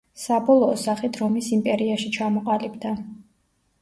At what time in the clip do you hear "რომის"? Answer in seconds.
1.23-1.49